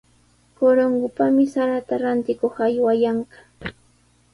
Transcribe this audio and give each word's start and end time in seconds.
Corongopami 0.57 1.43
sarata 1.53 1.93
rantikuq 2.01 2.55
aywayanqa. 2.65 3.37